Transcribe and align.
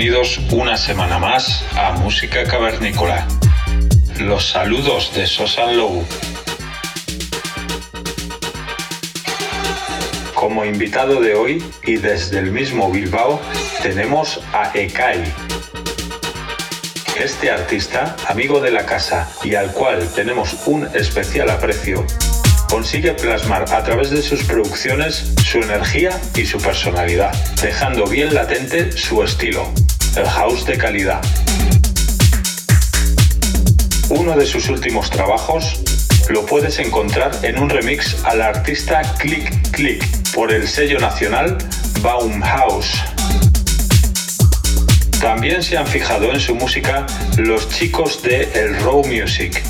Bienvenidos 0.00 0.40
una 0.52 0.78
semana 0.78 1.18
más 1.18 1.62
a 1.76 1.92
Música 1.92 2.44
Cavernícola. 2.44 3.28
Los 4.18 4.48
saludos 4.48 5.12
de 5.14 5.26
Sosan 5.26 5.76
Low. 5.76 6.02
Como 10.34 10.64
invitado 10.64 11.20
de 11.20 11.34
hoy 11.34 11.62
y 11.84 11.96
desde 11.96 12.38
el 12.38 12.50
mismo 12.50 12.90
Bilbao 12.90 13.42
tenemos 13.82 14.40
a 14.54 14.70
Ekai. 14.72 15.22
Este 17.22 17.50
artista, 17.50 18.16
amigo 18.26 18.58
de 18.58 18.70
la 18.70 18.86
casa 18.86 19.30
y 19.44 19.54
al 19.54 19.70
cual 19.72 20.08
tenemos 20.14 20.56
un 20.64 20.86
especial 20.94 21.50
aprecio, 21.50 22.06
consigue 22.70 23.12
plasmar 23.12 23.70
a 23.70 23.84
través 23.84 24.08
de 24.08 24.22
sus 24.22 24.44
producciones 24.44 25.34
su 25.44 25.58
energía 25.58 26.18
y 26.36 26.46
su 26.46 26.58
personalidad, 26.58 27.34
dejando 27.60 28.06
bien 28.06 28.32
latente 28.32 28.92
su 28.92 29.22
estilo, 29.22 29.70
el 30.16 30.26
house 30.26 30.64
de 30.66 30.76
calidad. 30.76 31.20
Uno 34.08 34.36
de 34.36 34.44
sus 34.44 34.68
últimos 34.68 35.10
trabajos 35.10 35.80
lo 36.28 36.44
puedes 36.46 36.78
encontrar 36.78 37.30
en 37.42 37.58
un 37.58 37.70
remix 37.70 38.24
al 38.24 38.42
artista 38.42 39.02
Click 39.18 39.70
Click 39.70 40.04
por 40.34 40.52
el 40.52 40.66
sello 40.66 40.98
nacional 40.98 41.58
Baumhaus. 42.00 42.86
También 45.20 45.62
se 45.62 45.76
han 45.76 45.86
fijado 45.86 46.32
en 46.32 46.40
su 46.40 46.54
música 46.54 47.06
los 47.36 47.68
chicos 47.68 48.22
de 48.22 48.50
El 48.54 48.80
Raw 48.80 49.04
Music, 49.06 49.62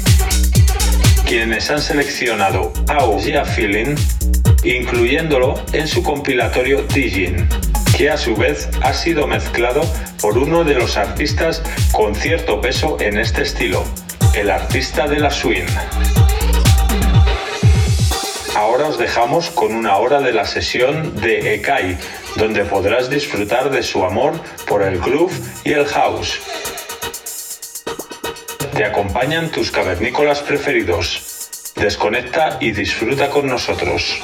quienes 1.27 1.71
han 1.71 1.83
seleccionado 1.83 2.73
How 2.89 3.21
Ya 3.21 3.45
Feeling, 3.45 3.97
incluyéndolo 4.65 5.63
en 5.73 5.87
su 5.87 6.03
compilatorio 6.03 6.83
Digin, 6.95 7.49
que 8.01 8.09
a 8.09 8.17
su 8.17 8.35
vez 8.35 8.71
ha 8.81 8.95
sido 8.95 9.27
mezclado 9.27 9.83
por 10.23 10.39
uno 10.39 10.65
de 10.65 10.73
los 10.73 10.97
artistas 10.97 11.63
con 11.93 12.15
cierto 12.15 12.63
peso 12.63 12.97
en 12.99 13.19
este 13.19 13.43
estilo, 13.43 13.85
el 14.35 14.49
artista 14.49 15.07
de 15.07 15.21
la 15.21 15.31
swing. 15.31 15.67
Ahora 18.57 18.87
os 18.87 18.97
dejamos 18.97 19.51
con 19.51 19.75
una 19.75 19.99
hora 19.99 20.23
de 20.23 20.33
la 20.33 20.47
sesión 20.47 21.15
de 21.21 21.57
Ekai, 21.57 21.99
donde 22.37 22.65
podrás 22.65 23.11
disfrutar 23.11 23.71
de 23.71 23.83
su 23.83 24.03
amor 24.03 24.33
por 24.67 24.83
el 24.83 24.99
groove 24.99 25.35
y 25.65 25.73
el 25.73 25.85
house. 25.85 26.41
Te 28.75 28.83
acompañan 28.83 29.51
tus 29.51 29.71
cavernícolas 29.71 30.41
preferidos. 30.41 31.75
Desconecta 31.77 32.57
y 32.63 32.71
disfruta 32.71 33.29
con 33.29 33.47
nosotros. 33.47 34.23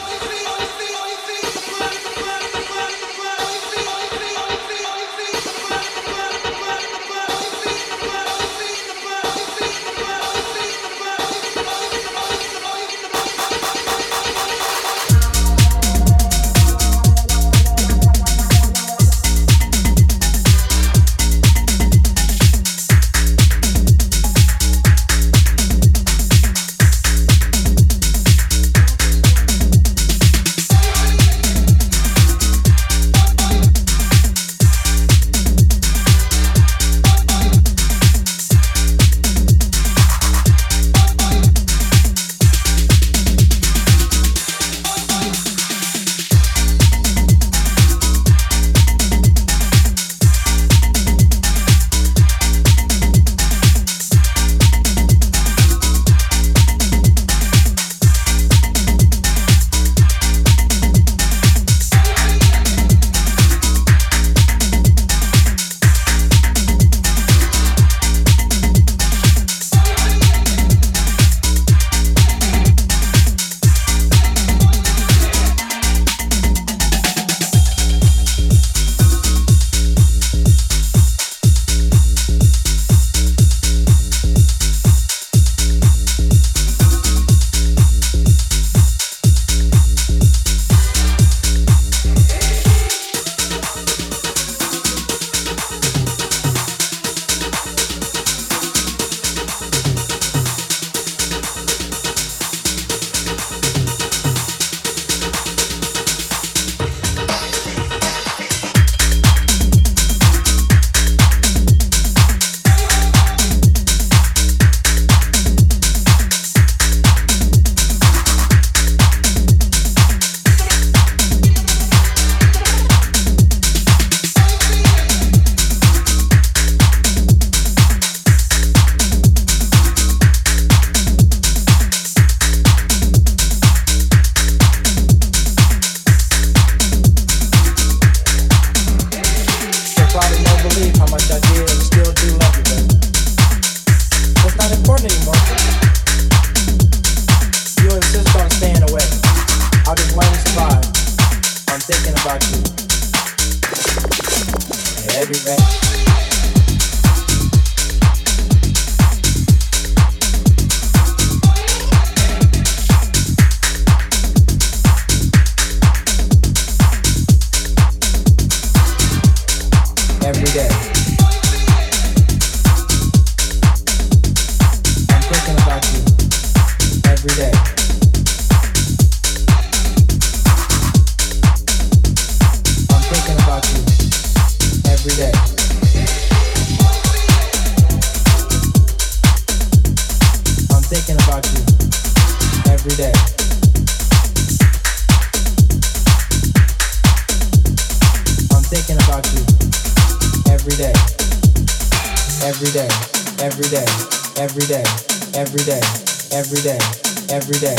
every 207.47 207.61
day, 207.61 207.77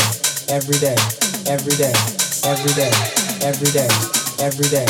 every 0.48 0.78
day, 0.78 0.96
every 1.46 1.76
day, 1.76 1.92
every 2.42 2.72
day, 2.72 2.90
every 3.44 3.70
day, 3.70 3.88
every 4.40 4.68
day, 4.70 4.86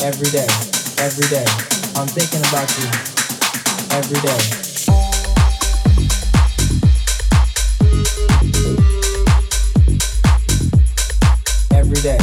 every 0.00 0.30
day, 0.30 0.46
every 0.98 1.28
day. 1.28 1.44
I'm 1.96 2.08
thinking 2.08 2.40
about 2.48 2.72
you 2.78 2.88
every 3.92 4.20
day. 4.22 4.40
Every 11.76 12.00
day. 12.00 12.18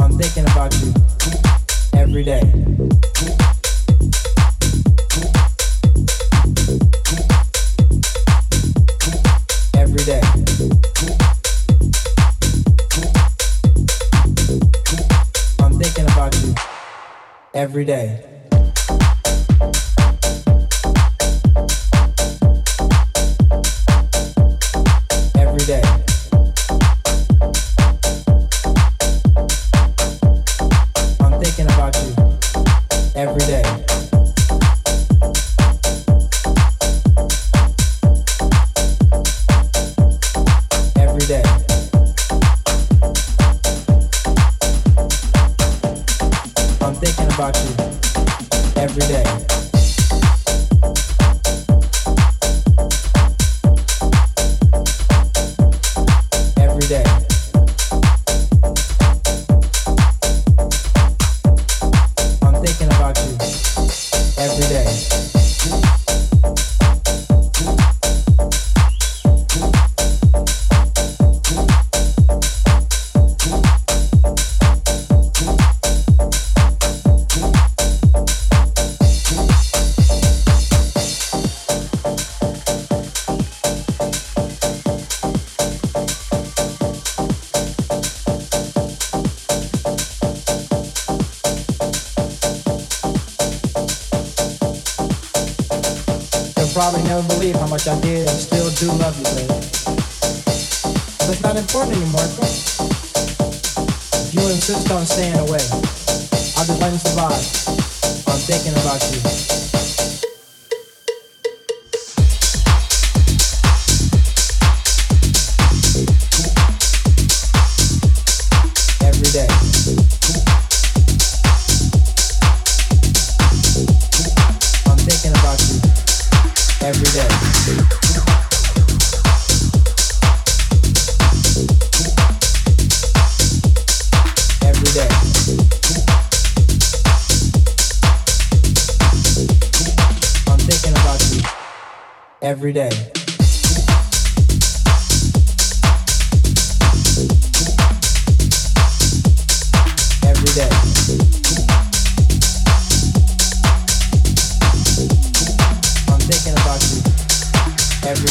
I'm 0.00 0.18
thinking 0.18 0.44
about 0.50 0.74
you 0.82 0.92
every 1.94 2.24
day. 2.24 2.63
every 17.74 17.84
day. 17.84 18.33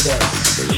today. 0.04 0.73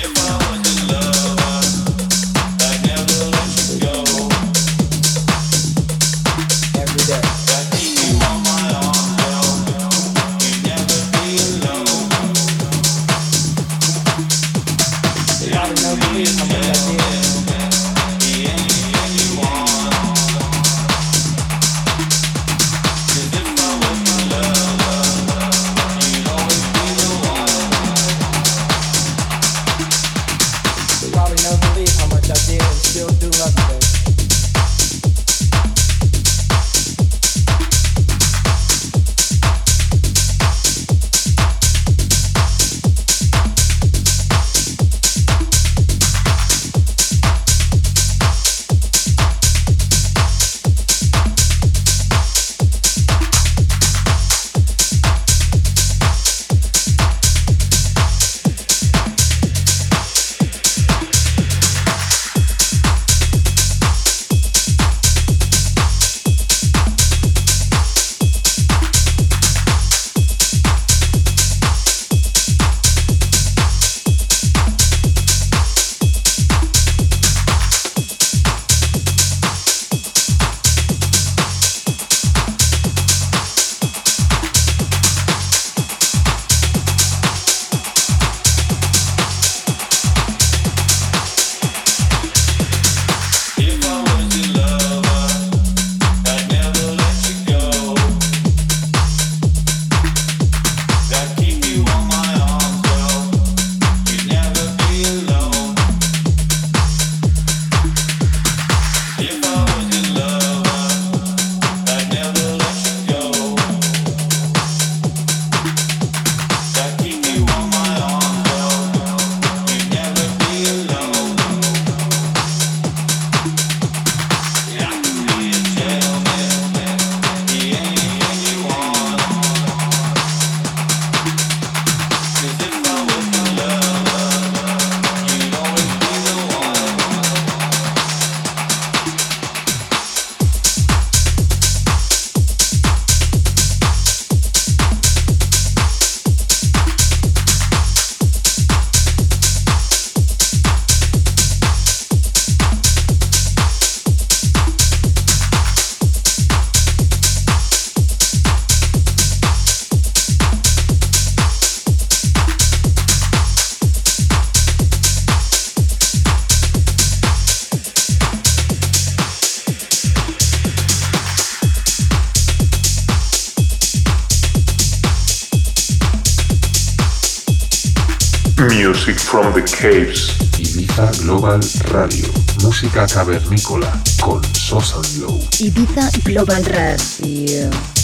Caves. 179.85 180.35
Ibiza 180.57 181.11
Global 181.21 181.59
Radio. 181.91 182.25
Música 182.63 183.05
cavernícola 183.05 184.01
con 184.19 184.41
Sosan 184.55 185.03
Low. 185.21 185.39
Ibiza 185.59 186.09
Global 186.23 186.65
Radio. 186.65 187.94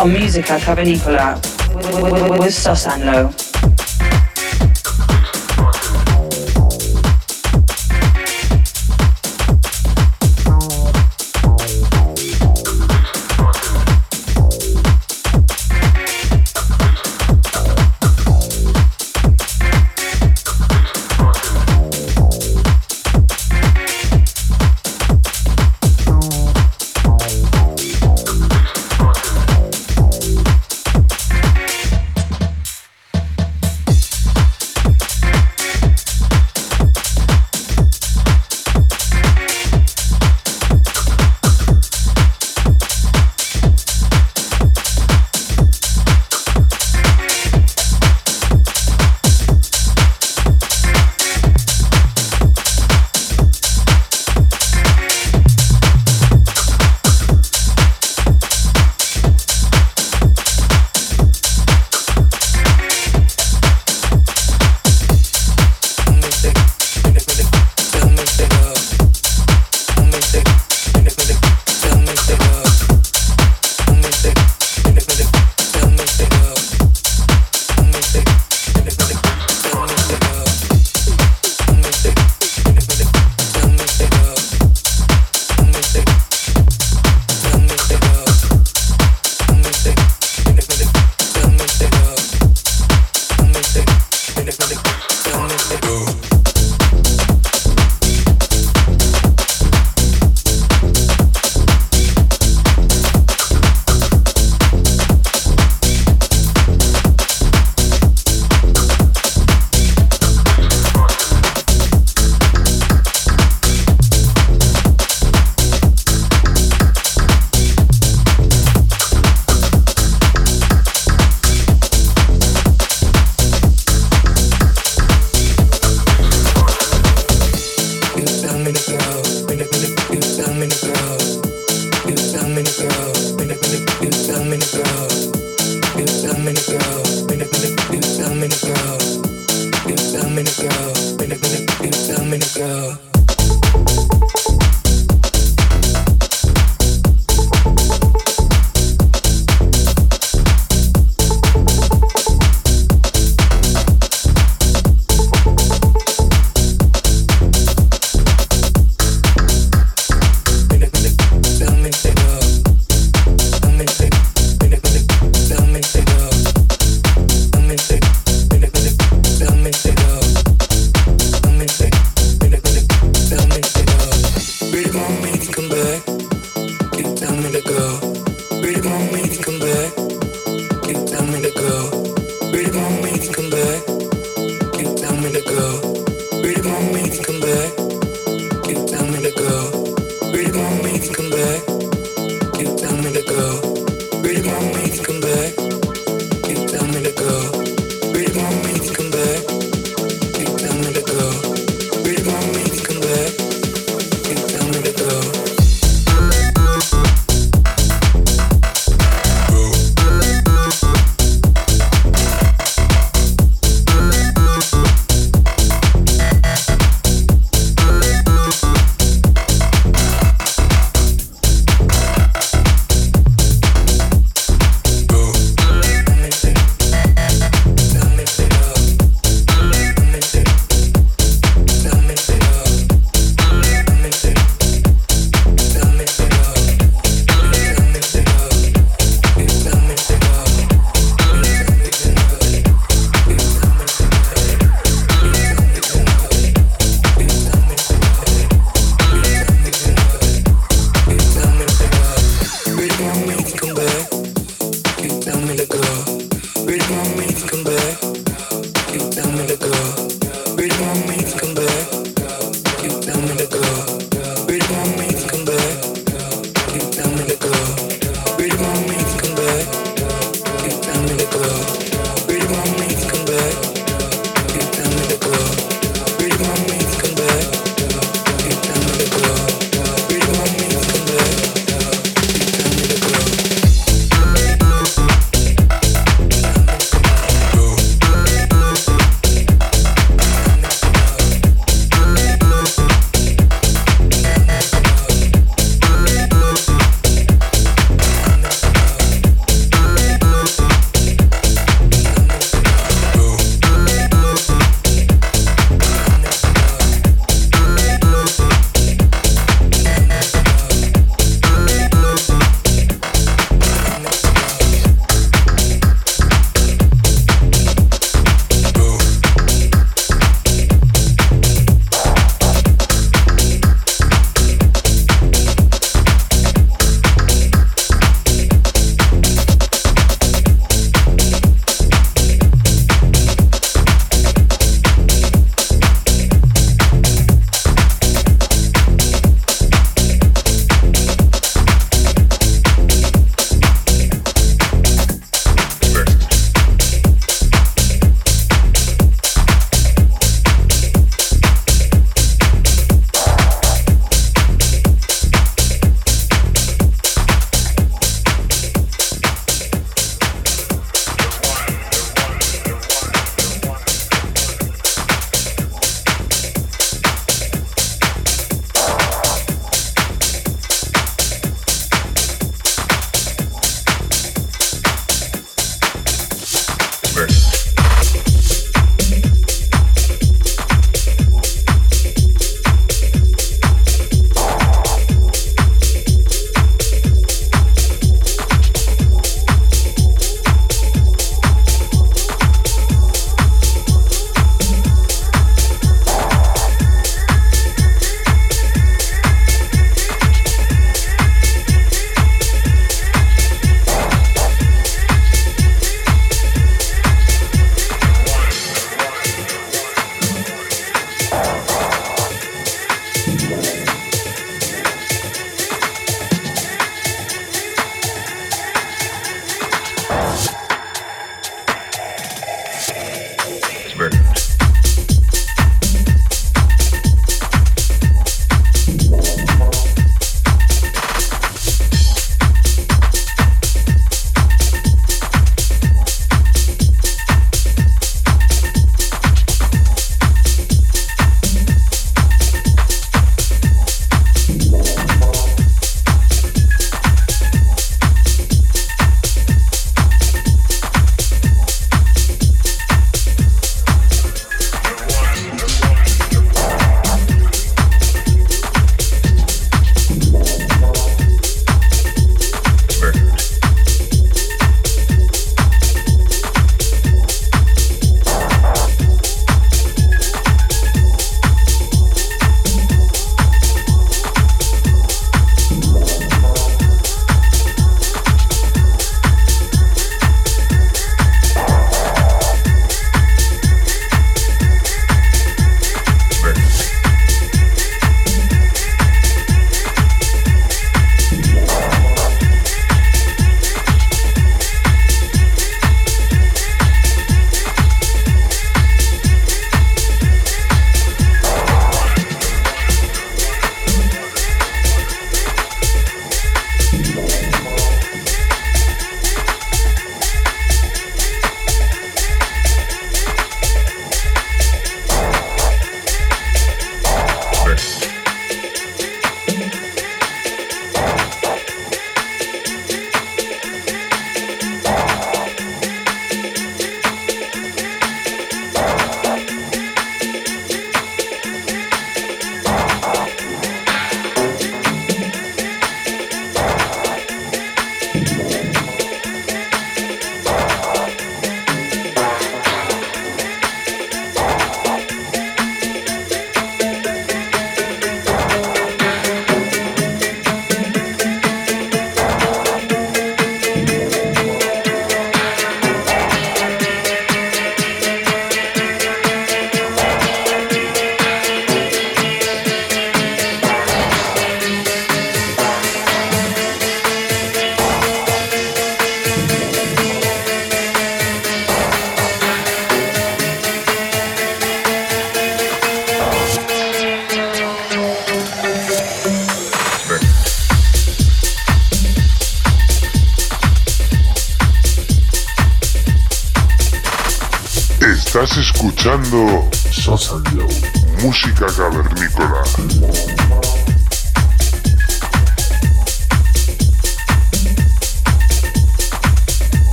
On 0.00 0.12
Musica 0.12 0.58
Cavernicola 0.58 1.34
with 2.38 2.54
Sosanlo. 2.54 3.29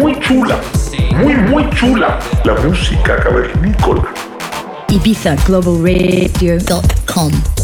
Muy 0.00 0.18
chula, 0.20 0.58
muy, 1.16 1.34
muy 1.34 1.68
chula. 1.74 2.18
La 2.42 2.54
música 2.54 3.16
cavernícola. 3.16 4.02
IbizaGlobalRadio.com 4.88 7.63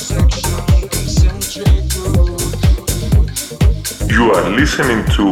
You 0.00 0.14
are 4.32 4.48
listening 4.50 5.04
to 5.16 5.24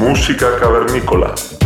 Música 0.00 0.58
Cavernícola. 0.58 1.57